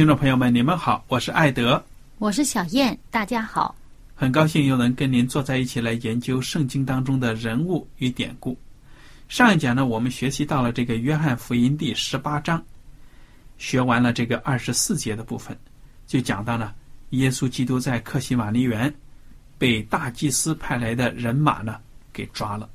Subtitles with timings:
[0.00, 1.84] 听众朋友们，你们好，我是艾德，
[2.16, 3.76] 我是小燕，大家好。
[4.14, 8.56] 很高兴又能跟您坐在一起来研究圣经当中的人物与典故。
[9.28, 12.64] 上一讲呢，我们学习到了这个约翰福音第十八章，
[13.58, 15.54] 学完了这个二十四节的部分，
[16.06, 16.74] 就讲到了
[17.10, 18.90] 耶稣基督在克西马尼园
[19.58, 21.76] 被大祭司派来的人马呢
[22.10, 22.66] 给抓了。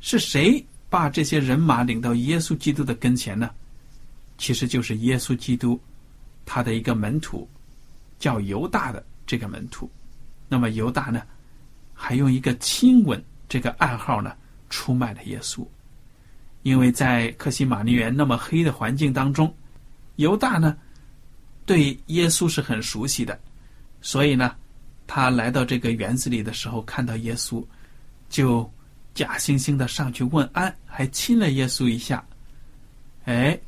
[0.00, 3.50] 是谁把这些人马领到耶稣基督的跟前呢？
[4.36, 5.80] 其实就是耶稣基督，
[6.44, 7.48] 他的一个门徒，
[8.18, 9.88] 叫犹大的这个门徒。
[10.48, 11.22] 那么犹大呢，
[11.94, 14.36] 还用一个亲吻这个暗号呢，
[14.68, 15.66] 出卖了耶稣。
[16.62, 19.54] 因为在克西马尼园那么黑的环境当中，
[20.16, 20.76] 犹大呢，
[21.64, 23.38] 对耶稣是很熟悉的，
[24.02, 24.56] 所以呢，
[25.06, 27.64] 他来到这个园子里的时候，看到耶稣，
[28.28, 28.68] 就
[29.14, 32.24] 假惺惺的上去问安，还亲了耶稣一下。
[33.26, 33.58] 哎。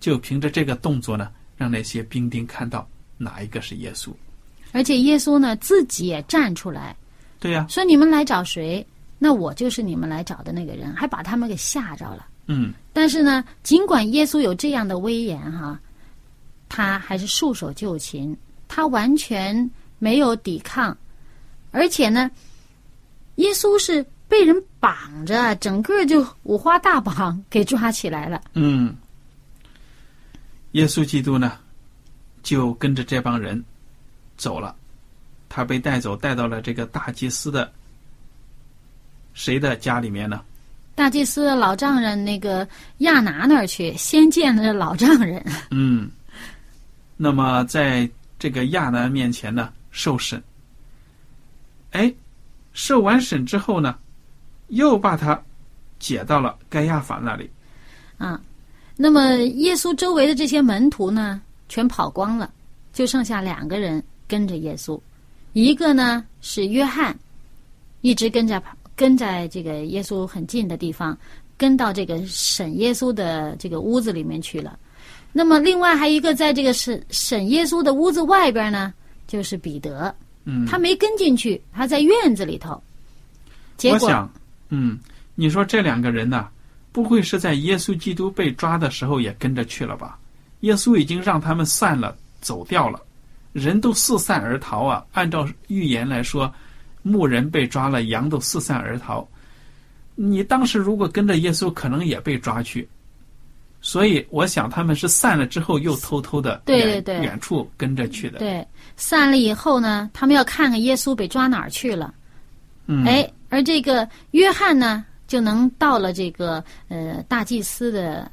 [0.00, 4.12] 就凭着这个动作呢，让那些兵丁看到哪一个是耶稣，
[4.72, 6.96] 而且耶稣呢自己也站出来，
[7.40, 8.86] 对呀，说你们来找谁？
[9.18, 12.26] 那我就是你们来找的那个人，还把他们给吓着了。
[12.46, 15.78] 嗯，但是呢，尽管耶稣有这样的威严哈，
[16.68, 18.36] 他还是束手就擒，
[18.68, 20.96] 他完全没有抵抗，
[21.72, 22.30] 而且呢，
[23.34, 24.94] 耶稣是被人绑
[25.26, 28.40] 着，整个就五花大绑给抓起来了。
[28.54, 28.94] 嗯。
[30.78, 31.58] 耶稣基督呢，
[32.40, 33.62] 就跟着这帮人
[34.36, 34.74] 走了。
[35.48, 37.72] 他被带走，带到了这个大祭司的
[39.34, 40.40] 谁的家里面呢？
[40.94, 42.66] 大祭司的老丈人那个
[42.98, 45.44] 亚拿那儿去，先见了老丈人。
[45.72, 46.08] 嗯。
[47.16, 50.40] 那么在这个亚拿面前呢，受审。
[51.90, 52.14] 哎，
[52.72, 53.98] 受完审之后呢，
[54.68, 55.42] 又把他
[55.98, 57.50] 解到了该亚法那里。
[58.16, 58.40] 啊。
[59.00, 62.52] 那么，耶稣周围的这些门徒呢，全跑光了，
[62.92, 65.00] 就剩下两个人跟着耶稣。
[65.52, 67.16] 一个呢是约翰，
[68.00, 71.16] 一直跟着跑，跟在这个耶稣很近的地方，
[71.56, 74.76] 跟到这个审耶稣的这个屋子里面去了。
[75.32, 78.92] 那么，另外还一个在这个审审耶稣的屋子外边呢，
[79.28, 80.12] 就是彼得。
[80.44, 82.82] 嗯，他没跟进去，他在院子里头。
[83.76, 84.28] 结果，
[84.70, 84.98] 嗯，
[85.36, 86.48] 你说这两个人呢？
[86.92, 90.18] 不会是在耶稣基督被抓的时候也跟着去了吧？
[90.60, 93.00] 耶稣已经让他们散了，走掉了，
[93.52, 95.04] 人都四散而逃啊！
[95.12, 96.52] 按照预言来说，
[97.02, 99.24] 牧人被抓了，羊都四散而逃。
[100.16, 102.88] 你当时如果跟着耶稣，可能也被抓去。
[103.80, 108.40] 所以我想他们是散了之后又偷偷的对对对远处跟着去的。
[108.40, 112.12] 对，散了以后呢，他们要看看耶稣被抓哪儿去了。
[112.86, 115.04] 嗯，哎，而这个约翰呢？
[115.28, 118.28] 就能到了这个呃大祭司的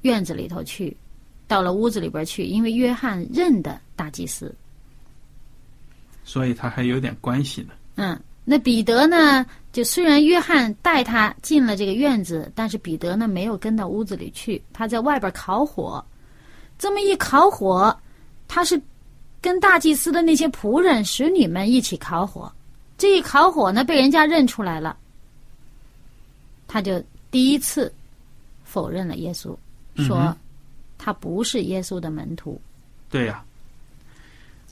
[0.00, 0.96] 院子里头去，
[1.46, 4.52] 到了屋子里边去，因为约翰认得大祭司，
[6.24, 7.68] 所以他还有点关系呢。
[7.96, 9.46] 嗯，那彼得呢？
[9.70, 16.04] 就虽然约翰带他进了这个院子，但是彼得呢没有跟到屋子里去，他在外边烤火。
[16.78, 17.96] 这么一烤火，
[18.48, 18.80] 他是
[19.40, 22.50] 跟大祭司的那些仆人、使女们一起烤火。
[22.96, 24.96] 这一烤火呢，被人家认出来了。
[26.68, 27.92] 他就第一次
[28.62, 29.56] 否认了耶稣，
[29.96, 30.36] 说
[30.96, 32.60] 他不是耶稣的门徒。
[33.10, 33.42] 对呀。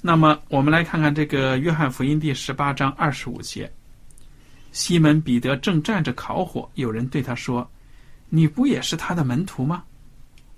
[0.02, 3.68] 那么，我们来看看这个《约翰福音》第十八章二十五节。
[4.70, 7.68] 西门彼得正站着烤火，有人对他说
[8.28, 9.82] ：“你不也是他的门徒吗？”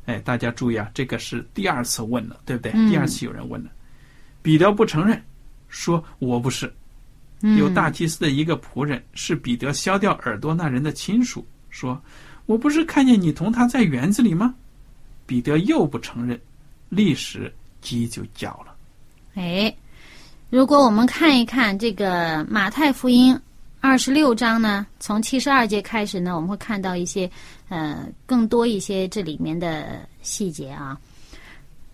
[0.06, 2.72] 哎，大家注意啊，这个是第二次问了，对不对？
[2.90, 3.70] 第二次有人问了，
[4.42, 5.22] 彼得不承认，
[5.68, 6.70] 说：“我不是。”
[7.40, 12.00] 有大祭司的一个仆人是彼得削掉耳朵那人的亲属，说
[12.46, 14.54] ：“我不是看见你同他在园子里吗？”
[15.26, 16.40] 彼得又不承认，
[16.88, 18.74] 立时鸡就叫了。
[19.34, 19.74] 哎，
[20.50, 23.38] 如果我们看一看这个马太福音。
[23.80, 27.30] 二十六章呢，从七十二节开始呢，我们会看到一些
[27.68, 30.98] 呃更多一些这里面的细节啊。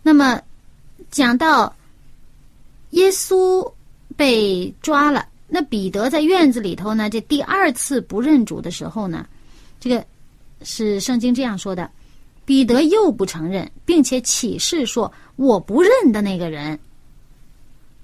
[0.03, 0.41] 那么
[1.11, 1.77] 讲到
[2.93, 3.71] 耶稣
[4.17, 9.27] 被抓了，那彼得在院子里头呢，这第二次不认主的时候呢，
[9.79, 10.05] 这个
[10.63, 11.91] 是圣经这样说的：
[12.45, 16.79] 彼得又不承认，并且起誓说我不认的那个人。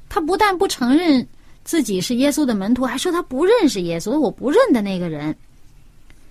[0.08, 1.26] 他不但不承认。
[1.62, 5.36] 自己是耶稣的门徒，还说他不认识耶稣，我不认的那个人。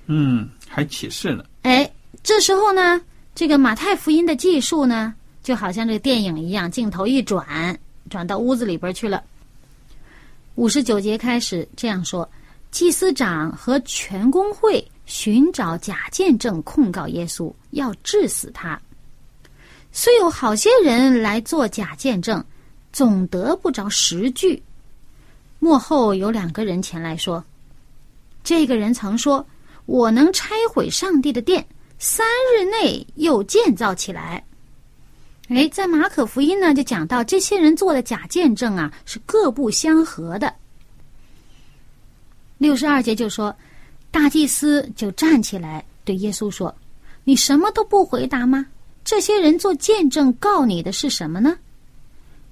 [0.08, 1.46] 嗯，还启示了。
[1.62, 1.90] 哎，
[2.24, 3.00] 这时候呢，
[3.36, 5.14] 这个马太福音的记述呢，
[5.44, 7.80] 就好像这个电影一样，镜头一转，
[8.10, 9.24] 转到屋子里边去了。
[10.60, 12.30] 五十九节开始这样说：
[12.70, 18.78] 祭司长和全公会寻找假见证控告耶稣，要治死他。
[19.94, 22.44] 虽有好些人来做假见证，
[22.92, 24.62] 总得不着实据。
[25.60, 27.42] 幕后有两个人前来说
[28.44, 29.48] ：“这个人曾说，
[29.86, 31.66] 我能拆毁上帝的殿，
[32.00, 34.44] 三日内又建造起来。”
[35.50, 40.54] 哎，在马可福音呢，就讲到这些人做的假见证啊，是各不相合的。
[42.60, 43.56] 六十二节就说，
[44.12, 46.74] 大祭司就站起来对耶稣说
[47.24, 48.66] ：“你什么都不回答吗？
[49.04, 51.57] 这些人做见证告你的是什么呢？”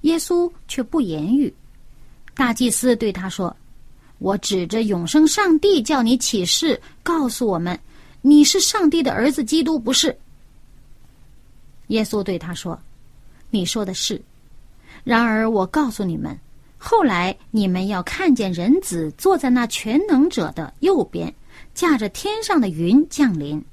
[0.02, 1.54] 耶稣却不言语。
[2.34, 3.56] 大祭司对他说
[4.18, 7.78] ：“我指着永生上帝叫你起誓，告诉我们，
[8.22, 10.16] 你是上帝的儿子，基督不是。”
[11.88, 12.78] 耶稣对他说
[13.50, 14.20] ：“你说的是。
[15.04, 16.38] 然而我告诉你们，
[16.76, 21.32] 后来你们要看见人子坐在那全能者的右边，
[21.74, 23.64] 驾着天上的云降临。”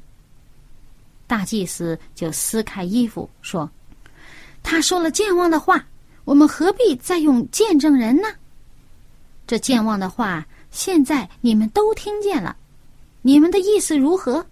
[1.27, 3.69] 大祭司就撕开衣服说
[4.61, 5.85] ：“他说了健忘的话，
[6.23, 8.27] 我们何必再用见证人呢？”
[9.47, 12.55] 这健忘的话，现在你们都听见了，
[13.23, 14.45] 你们的意思如何？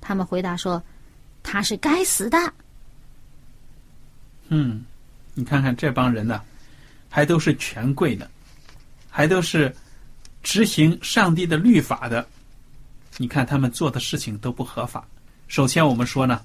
[0.00, 0.82] 他们回答说
[1.42, 2.52] ：“他是该死的。”
[4.48, 4.84] 嗯，
[5.34, 6.40] 你看看这帮人呢，
[7.08, 8.26] 还都是权贵呢，
[9.10, 9.74] 还都是
[10.42, 12.26] 执行上帝的律法的。
[13.16, 15.06] 你看他们做的事情都不合法。
[15.48, 16.40] 首先，我们说呢，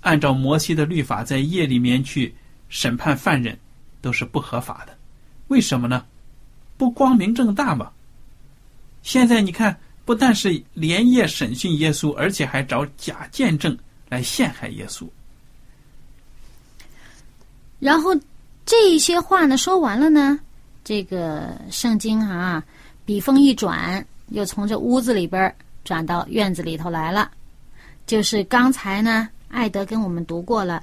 [0.00, 2.34] 按照摩西的律法，在夜里面去
[2.68, 3.58] 审判犯人，
[4.00, 4.96] 都是不合法的。
[5.48, 6.04] 为什么呢？
[6.76, 7.90] 不光明正大嘛！
[9.02, 13.76] 现在你看，不但是连夜审讯耶稣，而且还找假见证
[14.08, 15.08] 来陷害耶稣。
[17.78, 18.14] 然后
[18.66, 20.38] 这一些话呢说完了呢，
[20.84, 22.62] 这个圣经啊，
[23.04, 25.54] 笔锋一转，又从这屋子里边
[25.84, 27.30] 转到院子里头来了。
[28.06, 30.82] 就是刚才呢，艾德跟我们读过了，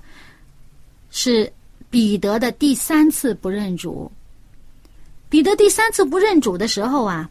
[1.09, 1.51] 是
[1.89, 4.11] 彼得的第三次不认主。
[5.27, 7.29] 彼得第三次不认主的时候啊，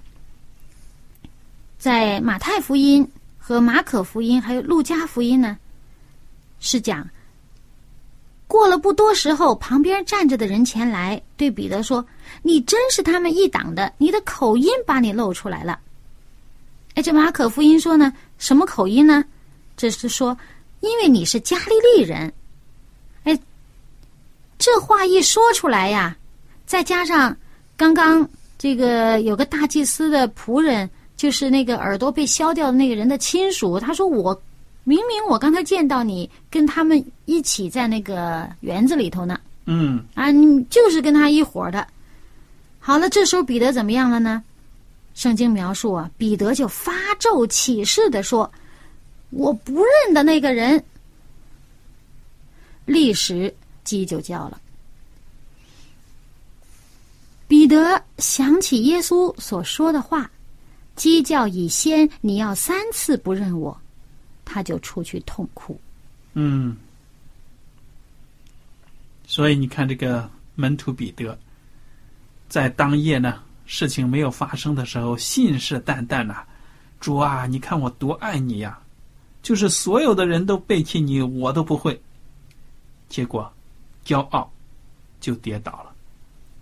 [1.79, 5.57] 在马太福音和马可福音还有路加福音呢，
[6.61, 7.09] 是讲
[8.55, 12.07] 过了不多时候，旁边站着的人前来对彼得说
[12.41, 15.77] ：“你真是他们一党的，你的口音把你露出来了。”
[16.95, 19.25] 哎，这马可福音说呢，什么口音呢？
[19.77, 20.39] 这是说，
[20.83, 22.33] 因为你是加利利人。
[23.25, 23.37] 哎，
[24.57, 26.17] 这话一说出来呀，
[26.65, 27.37] 再加上。
[27.77, 28.25] 刚刚
[28.57, 33.81] 这个有个大祭司的仆人，就是那个耳朵被削掉的那个人的亲属。
[33.81, 34.41] 他说：“我
[34.85, 41.87] 明明我刚才见到你跟他们一起在那个园子里头呢。”嗯啊，你就是跟他一伙的。
[42.79, 44.45] 好了，这时候彼得怎么样了呢？
[45.15, 48.51] 圣经描述啊，彼得就发咒起誓的说
[49.31, 50.85] ：“我不认得那个人。”
[52.85, 54.61] 立时鸡就叫了。
[57.47, 60.31] 彼得想起耶稣所说的话
[60.97, 63.75] ：“鸡叫以先，你要三次不认我。”
[64.55, 65.77] 他就出去痛哭。
[66.35, 66.77] 嗯，
[69.27, 71.37] 所以你看，这个门徒彼得
[72.49, 76.45] 在当夜呢，事情没有发生的时候，信誓旦旦呐
[77.01, 78.79] ：“主啊，你看我多爱你呀！
[79.43, 82.01] 就是所有的人都背弃你，我都不会。”
[83.11, 83.53] 结果
[84.05, 84.49] 骄傲
[85.19, 85.93] 就跌倒了，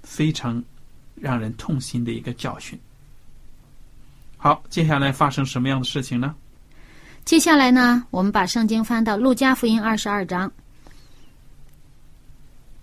[0.02, 0.64] 非常
[1.14, 2.80] 让人痛心的一个教训。
[4.38, 6.34] 好，接下来发生什么样的事情呢？
[7.24, 10.52] 接下来呢，我们把圣经翻到路加福音二十二章，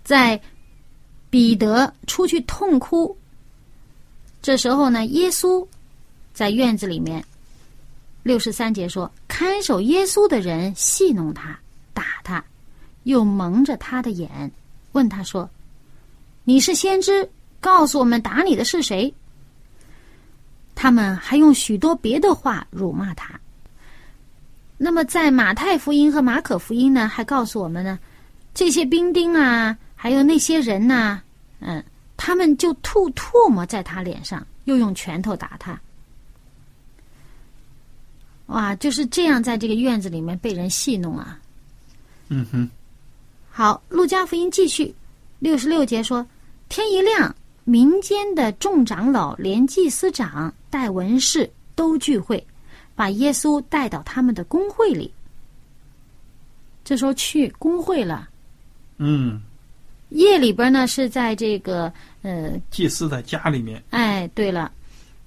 [0.02, 0.40] 在
[1.28, 3.16] 彼得出去痛哭，
[4.42, 5.66] 这时候呢，耶稣
[6.32, 7.24] 在院子里面。
[8.22, 11.58] 六十三节说，看守耶稣的人戏弄他，
[11.94, 12.44] 打他，
[13.04, 14.50] 又蒙着他的眼，
[14.92, 15.48] 问他说
[16.44, 17.30] ：“你是先知，
[17.60, 19.12] 告诉我们打你的是谁？”
[20.74, 23.40] 他们还用许多别的话辱骂他。
[24.82, 27.98] 那么，在马太福音和马可福音呢，还告诉我们呢，
[28.54, 31.20] 这些兵丁啊，还有那些人呐，
[31.58, 31.84] 嗯，
[32.16, 35.78] 他们就吐唾沫在他脸上，又用拳头打他。
[38.46, 41.38] 哇，就是这样，在这个院子里面被人戏弄啊。
[42.28, 42.66] 嗯哼。
[43.50, 44.94] 好，路加福音继续，
[45.40, 46.26] 六十六节说：
[46.70, 47.34] 天一亮，
[47.64, 52.42] 民间的众长老连祭司长带文士都聚会，
[53.00, 55.10] 把耶稣带到他们的工会里。
[56.84, 58.28] 这时候去工会了。
[58.98, 59.40] 嗯。
[60.10, 61.90] 夜里边呢，是在这个
[62.20, 63.82] 呃祭司的家里面。
[63.88, 64.70] 哎，对了，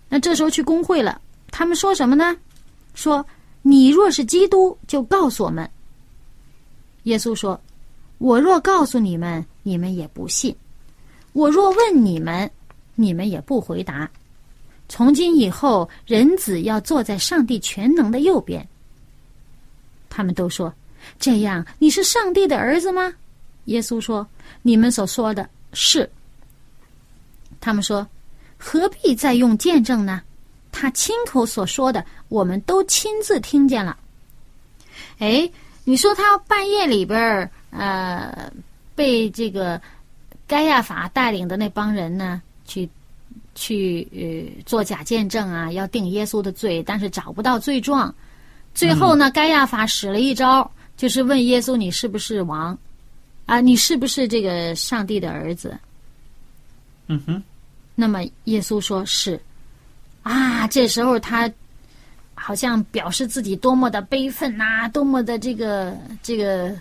[0.07, 2.37] 那这时候去工会了，他们说什么呢？
[2.93, 3.25] 说
[3.63, 5.67] ：“你若是基督，就告诉我们。”
[7.09, 7.59] 耶稣说
[8.19, 10.53] ：“我若告诉你们，你们也不信；
[11.31, 12.51] 我若问你们，
[12.93, 14.07] 你们也不回答。
[14.93, 18.63] 从今以后，人子要坐在上帝全能的右边。”
[20.07, 20.71] 他们都说
[21.17, 23.11] ：“这样，你是上帝的儿子吗？”
[23.65, 24.27] 耶稣说
[24.61, 26.07] ：“你们所说的是。”
[27.59, 28.07] 他们说
[28.55, 30.21] ：“何必再用见证呢？”
[30.71, 33.97] 他亲口所说的，我们都亲自听见了。
[35.17, 35.49] 哎，
[35.85, 38.53] 你说他半夜里边儿，呃，
[38.93, 39.81] 被这个
[40.45, 42.87] 该亚法带领的那帮人呢，去
[43.55, 48.13] 去呃做假见证啊，要定耶稣的罪，但是找不到罪状。
[48.73, 52.77] 最后呢，该亚法使了一招，就是问耶稣：“你是不是王？
[53.45, 55.77] 啊，你是不是这个上帝的儿子？”
[57.07, 57.43] 嗯哼。
[57.95, 59.39] 那么耶稣说是。
[60.23, 61.51] 啊，这时候他
[62.33, 66.75] 好像表示自己多么的悲愤呐，多么的这个这个，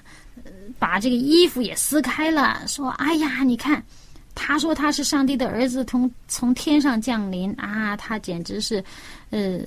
[0.79, 3.85] 把这个衣服也撕开了，说：“哎呀，你看，
[4.34, 8.82] 他说他是上帝的儿子，从从天上降临啊，他简直是，
[9.30, 9.60] 呃，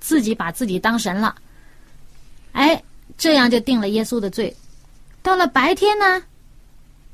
[0.00, 1.34] 自己把自己当神了。”
[2.52, 2.82] 哎，
[3.16, 4.54] 这样就定了耶稣的罪。
[5.22, 6.22] 到了白天呢？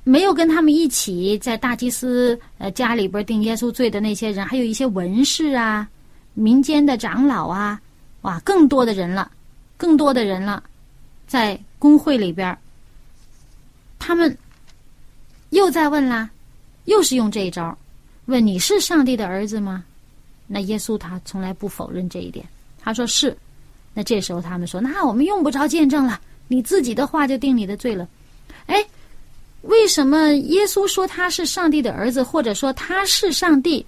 [0.04, 5.86] 没有跟他们一起在大祭司呃家里边定耶稣罪的那些人，还有一些文士啊、
[6.32, 7.78] 民间的长老啊，
[8.22, 9.30] 哇，更多的人了，
[9.76, 10.62] 更多的人了，
[11.26, 12.56] 在公会里边，
[13.98, 14.34] 他们
[15.50, 16.30] 又在问啦，
[16.84, 17.76] 又是用这一招，
[18.26, 19.84] 问你是上帝的儿子吗？
[20.46, 22.46] 那耶稣他从来不否认这一点，
[22.80, 23.36] 他说是。
[23.94, 28.08] 那这时候他们说，那我们用不着见证了，你自己的话就定你的罪了，
[28.66, 28.84] 哎。
[29.62, 33.84] 为什么耶稣说他是上帝的儿子，或者说他是上帝，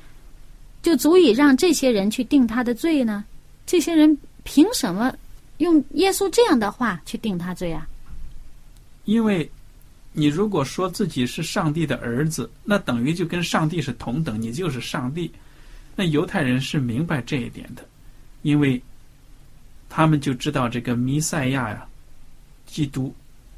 [0.83, 3.25] 就足以让这些人去定他的罪呢？
[3.67, 5.15] 这些人凭什么
[5.59, 7.87] 用耶稣这样的话去定他罪啊？
[9.05, 9.49] 因为，
[10.13, 15.31] 你如果说自己是上帝的儿子，那等于就跟上帝是同等，你就是上帝。
[15.95, 17.85] 那犹太人是明白这一点的，
[18.43, 18.81] 因为
[19.89, 21.87] 他们就知道这个弥赛亚呀，
[22.67, 23.15] 基督。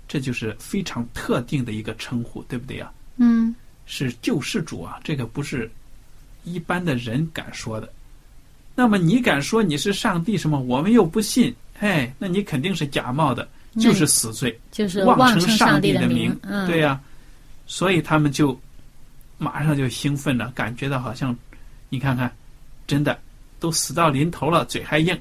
[0.08, 2.92] 这就是非常特定的一个称呼，对不对呀？
[3.16, 3.54] 嗯，
[3.86, 5.70] 是救世主啊，这个不是
[6.44, 7.90] 一般的人敢说的。
[8.74, 10.60] 那么你敢说你是上帝什么？
[10.60, 16.34] 我们又不信，哎，那你肯定是假冒的，就是死罪，就是妄称上帝的名，
[16.66, 17.00] 对呀。
[17.66, 18.58] 所以他们就
[19.38, 21.36] 马上就兴奋了，感觉到好像
[21.88, 22.30] 你看看，
[22.86, 23.18] 真的
[23.58, 25.18] 都死到临头了，嘴还硬，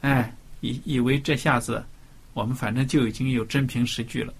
[0.00, 1.84] 哎，以以为这下子。
[2.32, 4.34] 我们反正就已经有真凭实据了。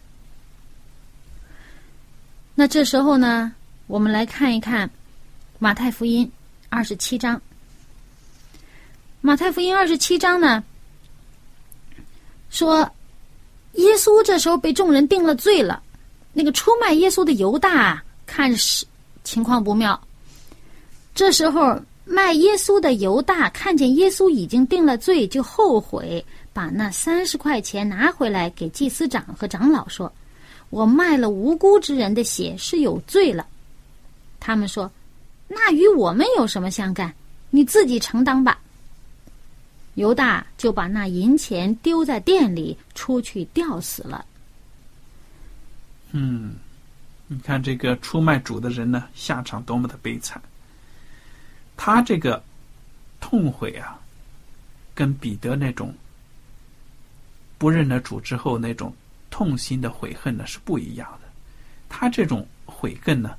[2.55, 3.51] 那这时候呢，
[3.87, 4.91] 我们来看一看
[5.59, 6.31] 马太福音
[6.69, 7.41] 二十七章。
[9.23, 10.63] 马太福音二十七章呢，
[12.51, 12.95] 说
[13.77, 15.83] 耶稣这时候被众人定了罪了。
[16.33, 18.85] 那个出卖耶稣的犹大看是
[19.25, 19.99] 情况不妙。
[21.15, 26.25] 这时候卖耶稣的犹大看见耶稣已经定了罪，就后悔。
[26.53, 30.11] 把那三十块钱拿回来给祭司长和长老说
[30.71, 33.47] ：“我卖了无辜之人的血是有罪了。”
[34.41, 34.91] 他们说
[35.49, 37.13] ：“那与我们有什么相干？
[37.51, 38.59] 你自己承担吧。”
[39.97, 44.25] 犹大就把那银钱丢在店里，出去吊死了。
[46.13, 46.55] 嗯，
[47.27, 50.41] 你看这个出卖主的人呢，下场多么的悲惨。
[51.77, 52.43] 他这个
[53.21, 53.99] 痛悔啊，
[54.95, 55.95] 跟彼得那种
[57.59, 58.95] 不认了主之后那种
[59.31, 61.29] 痛心的悔恨呢是不一样的。
[61.89, 63.35] 他这种悔恨呢，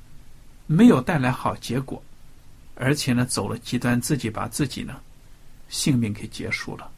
[0.66, 2.02] 没有带来好结果，
[2.74, 5.00] 而且呢，走了极端，自己把自己呢
[5.68, 6.90] 性命给结束了，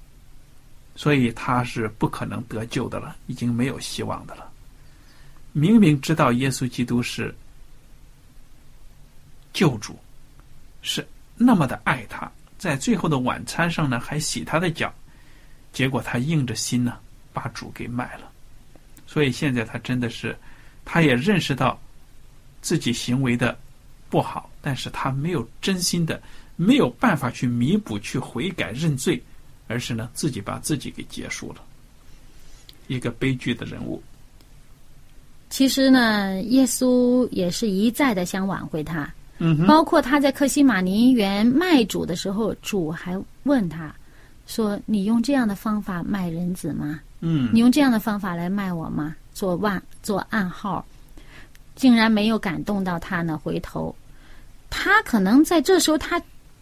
[0.96, 4.50] 所以他是不可能得救的了，已经没有希望的了。
[5.52, 7.34] 明明知道耶稣基督是
[9.52, 9.98] 救主，
[10.82, 14.92] 是那么的爱他，在最后的晚餐上呢，还洗他的脚，
[15.72, 16.98] 结果他硬着心呢，
[17.32, 18.30] 把主给卖了。
[19.06, 20.36] 所以现在他真的是。
[20.82, 21.78] 他也认识到
[22.62, 23.56] 自己行为的
[24.08, 26.20] 不好，但是他没有真心的，
[26.62, 29.18] 没有办法去弥补、去悔改、认罪，
[29.66, 31.62] 而是呢自己把自己给结束了，
[32.86, 34.02] 一个悲剧的人物。
[35.48, 43.90] 其实呢，耶稣也是一再的想挽回他，嗯，包括他在克西马尼园卖主的时候，主还问他
[44.46, 47.00] 说：“你用这样的方法卖人子吗？
[47.20, 50.84] 嗯，你用这样的方法来卖我吗？”做万做暗号，
[51.74, 53.40] 竟然没有感动到他呢。
[53.42, 53.96] 回头，
[54.68, 56.20] 他可能在这时候，他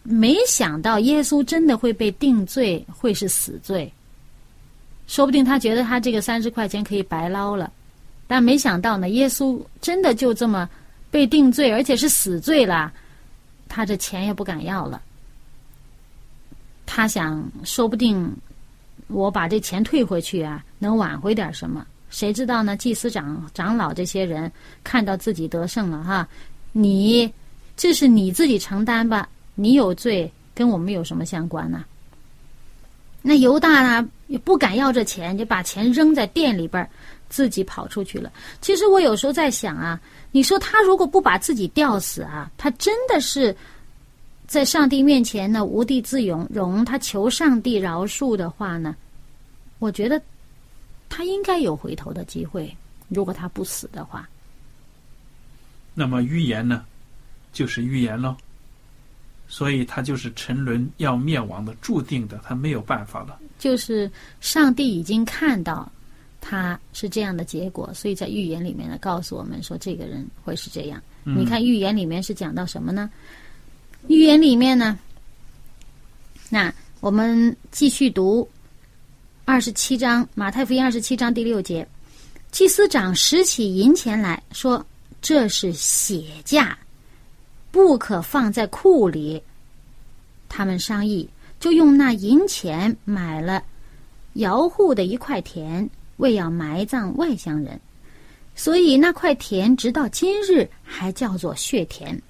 [0.09, 3.91] 没想到耶稣真的会被定罪，会是死罪。
[5.05, 7.71] 说不定他觉得他这个三十块钱可以白捞了，
[8.25, 10.67] 但没想到呢，耶稣真的就这么
[11.11, 12.91] 被定罪，而且是死罪了。
[13.67, 14.99] 他这钱也不敢要了。
[16.87, 18.35] 他想，说不定
[19.09, 21.85] 我把这钱退回去啊，能挽回点什么。
[22.09, 22.75] 谁知道呢？
[22.75, 24.51] 祭司长、长老这些人
[24.83, 26.27] 看到自己得胜了哈，
[26.71, 27.31] 你
[27.77, 29.29] 这是你自己承担吧？
[29.59, 31.83] 你有罪，跟我们有什么相关呢？
[33.21, 36.89] 那犹大呢，也不敢要这钱，就把钱扔在店里边，
[37.27, 38.31] 自己跑出去了。
[38.61, 39.99] 其实我有时候在想啊，
[40.31, 43.55] 你说他如果不把自己吊死啊，他真的是
[44.47, 48.95] 在上帝面前呢无地自容，容他求上帝饶恕的话呢，
[49.79, 50.21] 我觉得。
[51.11, 52.71] 他应该有回头的机会，
[53.07, 54.29] 如果他不死的话。
[55.95, 56.85] 那么预言呢，
[57.51, 58.37] 就是预言喽。
[59.49, 63.37] 所以他就是沉沦要灭亡的注定的，他没有办法了。
[63.57, 64.09] 就是
[64.39, 65.91] 上帝已经看到
[66.39, 71.01] 他是这样的结果，所以在预言里面呢，告诉我们说这个人会是这样。
[71.23, 73.09] 你看预言里面是讲到什么呢？
[74.07, 74.97] 预言里面呢，
[76.49, 78.47] 那我们继续读。
[79.45, 81.87] 二十七章，马太福音二十七章第六节，
[82.51, 84.85] 祭司长拾起银钱来说
[85.23, 86.77] ：“这是血价，
[87.71, 89.41] 不可放在库里。”
[90.49, 91.29] 他们商议，
[91.59, 93.63] 就用那银钱买了
[94.33, 97.79] 姚户的一块田，为要埋葬外乡人，
[98.55, 102.21] 所以那块田直到今日还叫做血田。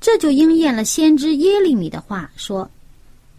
[0.00, 2.70] 这就应验了先知耶利米的话说。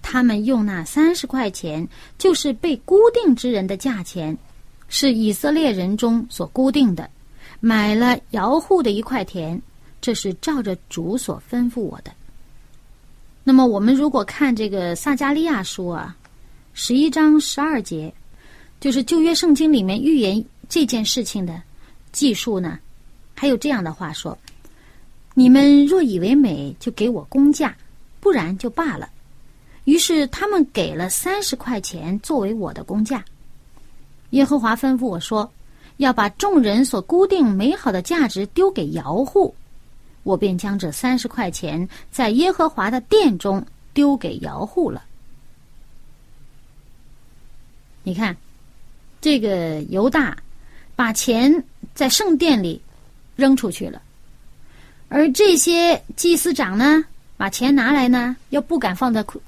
[0.02, 1.86] 他们用那三十块钱，
[2.18, 4.36] 就是被固定之人的价钱，
[4.88, 7.08] 是以色列人中所固定的，
[7.60, 9.62] 买了姚户的一块田，
[10.02, 12.12] 这是照着主所吩咐我的。
[13.44, 16.16] 那么，我们如果看这个撒加利亚书啊，
[16.74, 18.14] 十一章十二节，
[18.80, 21.60] 就是旧约圣经里面预言这件事情的
[22.12, 22.78] 记述呢，
[23.36, 24.38] 还有这样的话说
[25.34, 27.70] ：“你们若以为美，就给我工价；
[28.20, 29.10] 不然就罢了。”
[29.86, 33.26] 于是他们给了三十块钱作为我的工价。
[34.32, 35.52] 耶和华吩咐我说
[35.98, 39.56] ：“要把众人所固定美好的价值丢给摇户。”
[40.24, 45.04] 我便将这三十块钱在耶和华的殿中丢给姚户了。
[48.04, 48.36] 你看，
[49.22, 50.38] 这个犹大
[50.96, 52.82] 把钱在圣殿里
[53.36, 54.02] 扔出去了，
[55.10, 57.04] 而这些祭司长呢，
[57.38, 59.42] 把钱拿来呢，又不敢放在库。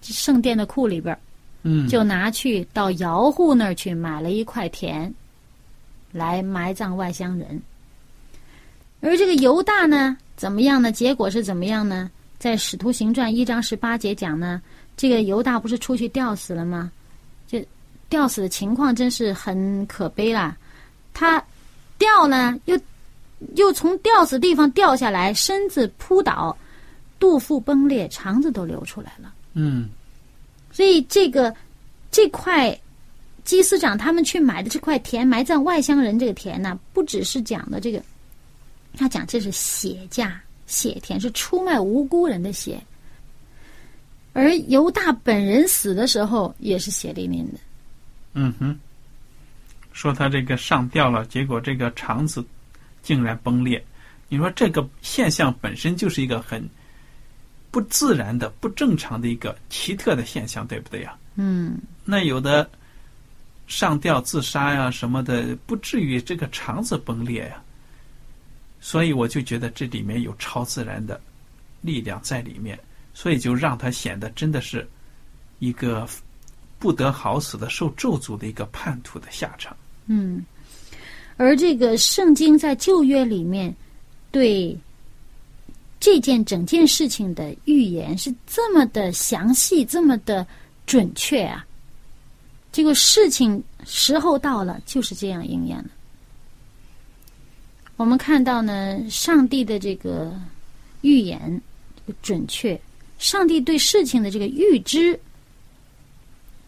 [0.00, 1.18] 圣殿的库里边
[1.64, 5.12] 嗯，就拿去到姚户那儿去买了一块田，
[6.12, 7.60] 来埋葬外乡人。
[9.00, 10.90] 而这个犹大呢，怎么样呢？
[10.90, 12.10] 结果是怎么样呢？
[12.38, 14.60] 在《使徒行传》一章十八节讲呢，
[14.96, 16.90] 这个犹大不是出去吊死了吗？
[17.48, 17.66] 这
[18.08, 20.56] 吊死的情况真是很可悲啦！
[21.12, 21.42] 他
[21.98, 22.78] 吊呢，又
[23.56, 26.56] 又从吊死地方掉下来，身子扑倒，
[27.18, 29.34] 肚腹崩裂，肠子都流出来了。
[29.54, 29.88] 嗯，
[30.70, 31.54] 所以这个
[32.10, 32.78] 这块
[33.44, 38.00] 祭司长他们去买的这块田埋葬外乡人这个田呢，不只是讲的这个，
[38.98, 42.78] 他讲这是血价血田，是出卖无辜人的血。
[44.32, 47.58] 而犹大本人死的时候也是血淋淋的。
[48.34, 48.78] 嗯哼，
[49.92, 52.44] 说他这个上吊了，结果这个肠子
[53.02, 53.82] 竟然崩裂。
[54.28, 56.68] 你说这个现象本身就是一个很
[57.70, 61.16] 不自然的、不正常的一个奇特的现象，对不对呀？
[61.36, 62.68] 嗯那有的
[63.66, 67.62] 上吊自杀呀什么的，不至于这个肠子崩裂呀。
[68.90, 71.20] 所以我就觉得这里面有超自然的
[71.82, 72.78] 力量在里面，
[73.12, 74.88] 所以就让他显得真的是
[75.58, 76.08] 一个
[76.78, 79.76] 不得好死的受咒诅的一个叛徒的下场。
[80.06, 80.42] 嗯，
[81.36, 83.76] 而这个圣经在旧约里面
[84.30, 84.74] 对
[86.00, 90.46] 这件整件事情的预言是这么的详细，这么的
[90.86, 91.62] 准确啊！
[92.72, 95.90] 这个事情时候到了，就是这样应验了。
[97.98, 100.32] 我们看到呢，上帝的这个
[101.00, 101.60] 预言
[101.96, 102.80] 这个准确，
[103.18, 105.18] 上帝对事情的这个预知、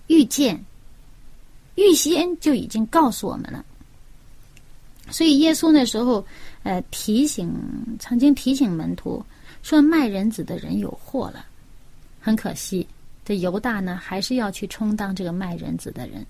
[0.09, 0.61] 预见、
[1.77, 3.65] 预先就已经告诉我们了。
[5.09, 6.27] 所以耶稣那时候，
[6.65, 7.57] 呃，提醒
[8.01, 9.25] 曾经提醒门徒
[9.63, 11.47] 说，卖人子的人有祸了。
[12.21, 12.85] 很可惜，
[13.25, 16.27] 这犹大呢，还是要去充当这个卖人子的人。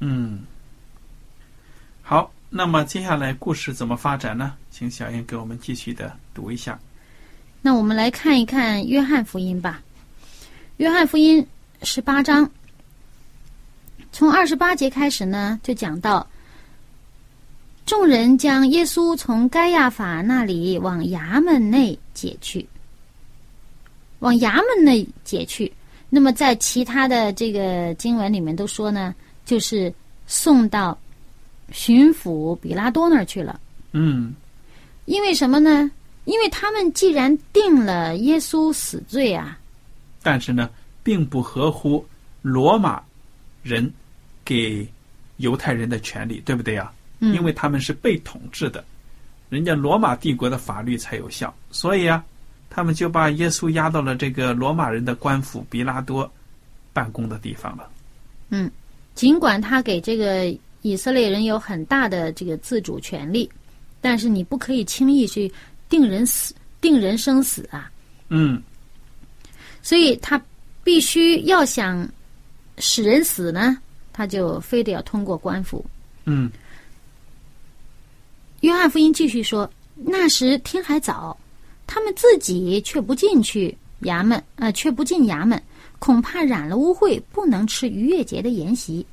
[0.00, 0.40] 嗯，
[2.02, 4.52] 好，那么接下来故事怎么发展呢？
[4.70, 6.78] 请小燕给我们继续的读一下。
[7.62, 9.80] 那我们来看一看约翰福音吧。
[10.76, 11.46] 约翰福音
[11.82, 12.50] 十八章，
[14.12, 16.26] 从二十八节开始呢，就讲到
[17.86, 22.68] 众人将耶稣从该亚法那里往衙门内解去，
[24.18, 25.72] 往衙门内解去。
[26.10, 29.14] 那么在其他的这个经文里面都说呢，
[29.46, 29.90] 就是
[30.26, 30.98] 送到
[31.72, 33.60] 巡抚比拉多那儿去了。
[33.92, 34.34] 嗯
[35.06, 35.90] 因为什么呢？
[36.24, 39.58] 因为他们既然定了耶稣死罪啊，
[40.22, 40.70] 但是呢，
[41.02, 42.06] 并不合乎
[42.42, 43.02] 罗马
[43.62, 43.92] 人
[44.44, 44.86] 给
[45.38, 46.92] 犹太人的权利，对不对呀？
[47.18, 48.84] 嗯因为他们是被统治的，
[49.48, 52.24] 人家罗马帝国的法律才有效，所以啊，
[52.70, 56.30] 他们就把耶稣押到了这个罗马人的官府比拉多
[56.92, 57.88] 办公的地方了。
[58.50, 58.70] 嗯
[59.14, 63.48] 尽管他给这个以色列人有很大的这个自主权利，
[64.00, 65.50] 但是你不可以轻易去
[65.88, 67.90] 定人死、定人生死啊。
[68.28, 68.62] 嗯
[69.80, 70.40] 所以他
[70.84, 72.08] 必须要想
[72.78, 73.78] 使人死呢，
[74.12, 75.84] 他就非得要通过官府。
[76.24, 76.50] 嗯
[78.60, 81.36] 约翰福音继续说：“那时天还早，
[81.86, 85.60] 他们自己却不进去衙门，呃，却不进衙门，
[85.98, 89.04] 恐怕染了污秽，不能吃逾越节的筵席。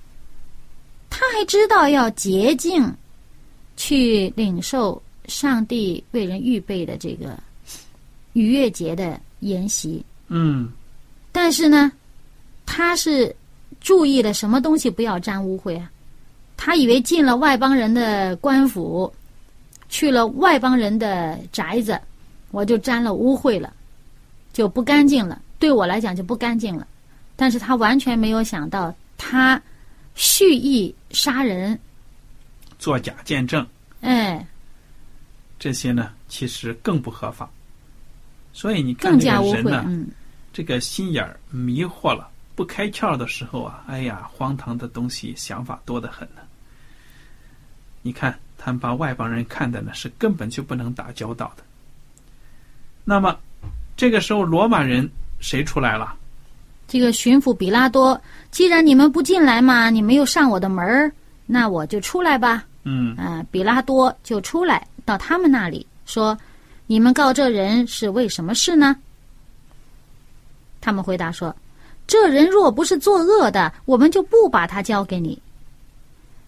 [1.09, 2.91] 他还知道要洁净，
[3.75, 7.37] 去领受上帝为人预备的这个
[8.33, 10.03] 逾越节的筵席。
[10.27, 10.71] 嗯
[11.31, 11.91] 但是呢，
[12.65, 13.35] 他是
[13.79, 15.89] 注意了什么东西不要沾污秽啊？
[16.57, 19.11] 他以为进了外邦人的官府，
[19.87, 21.99] 去了外邦人的宅子，
[22.51, 23.73] 我就沾了污秽了，
[24.51, 25.41] 就不干净了。
[25.57, 26.85] 对我来讲就不干净了。
[27.35, 29.61] 但是他完全没有想到，他
[30.15, 31.79] 蓄意杀人，
[32.77, 33.65] 作假见证
[34.01, 34.45] 哎，
[35.57, 37.49] 这些呢，其实更不合法。
[38.53, 39.29] 所以你看这。
[39.29, 40.09] 个人呢，嗯，
[40.51, 46.41] 这个心眼儿迷惑了，不开窍的时候啊，哎呀，荒唐的东西想法多得很呢。
[48.01, 51.63] 你看，他们把外邦人看的呢是根本就不能打交道的。
[53.03, 53.37] 那么，
[53.97, 56.15] 这个时候罗马人谁出来了？
[56.89, 61.11] 这个巡抚比拉多，既然你们不进来嘛，你们又上我的门儿，
[61.45, 62.65] 那我就出来吧。
[62.83, 66.35] 嗯啊，比拉多就出来到他们那里说
[66.87, 68.95] ：“你们告这人是为什么事呢？”
[70.81, 71.55] 他们回答说
[72.07, 75.39] ：“这人若不是作恶的，我们就不把他交给你。”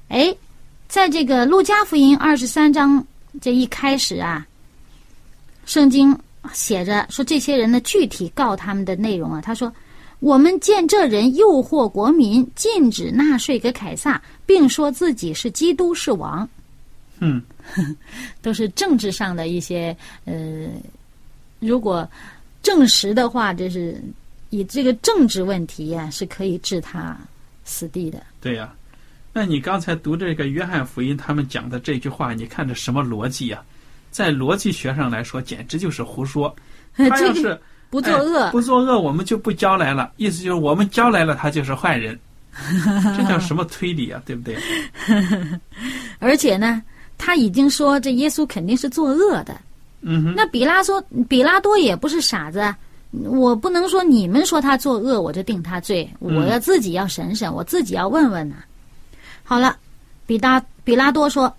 [0.09, 0.35] 哎，
[0.87, 3.05] 在这个路加福音二十三章
[3.39, 4.47] 这一开始啊，
[5.67, 6.17] 圣经
[6.51, 9.71] 写着说这些人的具体告他们的内容啊，他说。
[10.21, 16.47] 我们见这人诱惑国民，禁止纳税给凯撒，并说自己是基督是王，
[17.19, 17.41] 嗯，
[18.39, 20.69] 都是政治上的一些呃，
[21.59, 22.07] 如果
[22.61, 23.99] 证实的话，这是
[24.51, 27.17] 以这个政治问题呀、是可以置他
[27.65, 28.21] 死地的。
[28.39, 28.71] 对呀、
[29.33, 33.63] 那你刚才读这个约翰福音，他们讲的这句话，你看这什么逻辑呀、
[34.11, 36.55] 在逻辑学上来说，简直就是胡说。
[36.93, 40.11] 他要这个是不作恶，哎不作恶，我们就不交来了。
[40.17, 42.19] 意思就是我们交来了，他就是坏人。
[43.15, 44.21] 这叫什么推理啊？
[44.25, 44.57] 对不对？
[46.19, 46.81] 而且呢，
[47.17, 49.55] 他已经说这耶稣肯定是作恶的。
[50.01, 50.99] 嗯哼，那比拉说，
[51.29, 52.75] 比拉多也不是傻子啊，
[53.11, 58.55] 我不能说你们说他作恶，我就定他罪，嗯我要自己要审审，我自己要问问呐、
[59.43, 59.77] 好了，
[60.25, 61.53] 比达比拉多说，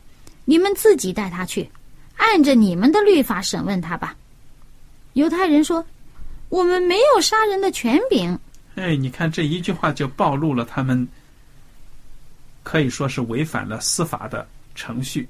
[0.45, 1.69] 你们自己带他去，
[2.17, 4.15] 按着你们的律法审问他吧。
[5.13, 5.85] 犹太人说
[6.53, 8.39] ：“我们没有杀人的权柄。”
[8.77, 11.09] 哎，你看这一句话就暴露了他们
[12.63, 15.27] 可以说是违反了司法的程序。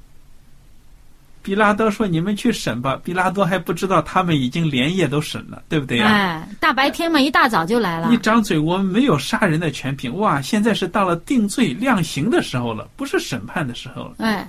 [1.45, 6.07] 比拉多说：“你们去审吧。”比拉多还不知道他们已经连夜都审了，对不对呀？
[6.07, 8.13] 哎，大白天嘛，一大早就来了。
[8.13, 10.17] 一张嘴，我们没有杀人的权柄。
[10.19, 14.15] 哇，现在是到了定罪量刑的时候了，不是审判的时候了。
[14.19, 14.49] 哎，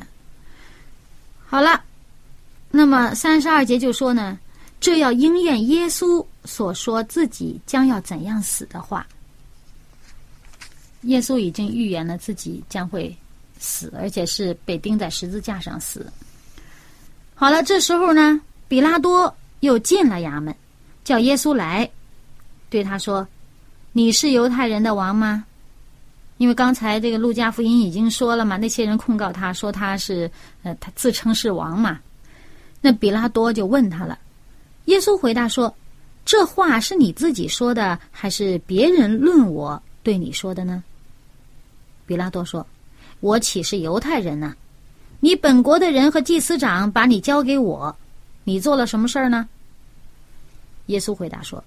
[1.47, 1.83] 好了，
[2.69, 4.37] 那么三十二节就说呢，
[4.79, 9.05] 这要应验耶稣所说自己将要怎样死的话。
[11.03, 13.15] 耶稣已经预言了自己将会
[13.59, 16.05] 死，而且是被钉在十字架上死。
[17.35, 20.55] 好了，这时候呢，比拉多又进了衙门，
[21.03, 21.89] 叫耶稣来，
[22.69, 23.27] 对他说
[23.91, 25.45] ：“你是犹太人的王吗？”
[26.37, 30.29] 因为刚才这个路加福音已经说了嘛，那些人控告他说他是
[30.63, 31.99] 呃，他自称是王嘛。
[32.79, 34.17] 那比拉多就问他了，
[34.85, 35.73] 耶稣回答说
[36.25, 40.83] ：“这话是你自己说的，还是别人论我对你说的呢？”
[42.05, 42.65] 比拉多说
[43.19, 44.55] ：“我岂是犹太人呢？”
[45.19, 47.95] 你本国的人和祭司长把你交给我，
[48.43, 49.47] 你做了什么事儿呢？
[50.87, 51.63] 耶稣回答说：“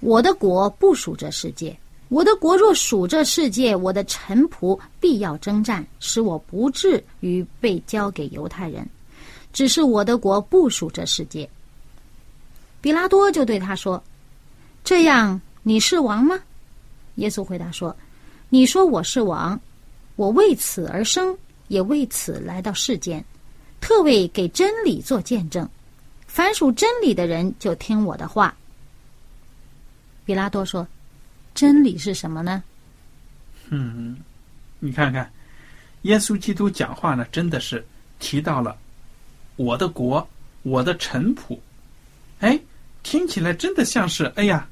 [0.00, 1.76] 我的国不属这世界。
[2.08, 8.84] 我的国若属这世界，我的臣仆必要征战，使我不至于被交给犹太人。
[9.52, 11.48] 只是我的国不属这世界。”
[12.80, 14.02] 比拉多就对他说
[14.84, 16.38] ：“这样你是王吗？”
[17.16, 17.96] 耶稣回答说
[18.48, 19.60] ：“你说我是王，
[20.16, 21.36] 我为此而生。”
[21.70, 23.24] 也为此来到世间，
[23.80, 25.68] 特为给真理做见证。
[26.26, 28.52] 凡属真理的人就听我的话。
[30.24, 30.84] 比拉多说
[31.54, 32.60] ：“真理是什么呢？”
[33.70, 34.18] 嗯，
[34.80, 35.30] 你看看，
[36.02, 37.86] 耶稣基督讲话呢，真的是
[38.18, 38.76] 提到了
[39.54, 40.28] 我的国，
[40.62, 41.56] 我的臣仆。
[42.40, 42.58] 哎，
[43.02, 44.68] 听起来真的像是哎呀，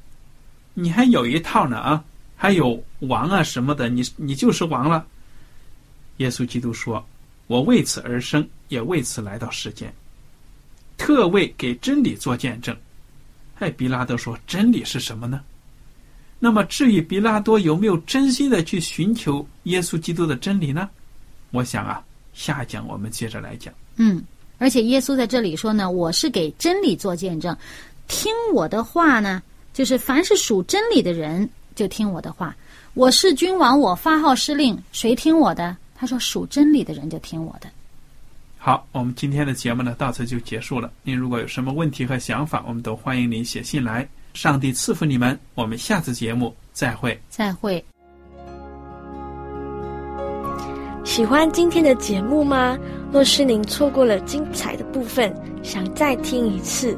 [0.73, 2.03] 你还有一套呢啊，
[2.35, 5.05] 还有王啊什么的，你你就是王了。
[6.17, 7.05] 耶稣基督说
[7.47, 9.93] ：“我为此而生，也为此来到世间，
[10.97, 12.75] 特为给真理做见证。”
[13.59, 15.41] 哎，比拉多说：“真理是什么呢？”
[16.39, 20.89] 那么，至于比拉多有没有真心的去寻求耶稣基督的真理呢？
[21.51, 22.01] 我想啊，
[22.33, 23.73] 下一讲我们接着来讲。
[23.97, 24.23] 嗯，
[24.57, 27.57] 而且耶稣在这里说呢：“我是给真理做见证，
[28.09, 29.41] 听我的话呢，
[29.71, 32.53] 就是凡是属真理的人就听我的话。
[32.95, 37.69] 我是君王，我发号施令，谁听我的？”他说：“属真理的人就听我的。”
[38.57, 40.91] 好，我们今天的节目呢到此就结束了。
[41.03, 44.05] 您如果有什么问题和想法，我们都欢迎您写信来。
[44.33, 47.17] 上帝赐福你们，我们下次节目再会。
[47.29, 47.83] 再会。
[51.05, 52.77] 喜欢今天的节目吗？
[53.11, 56.97] 若是您错过了精彩的部分，想再听一次，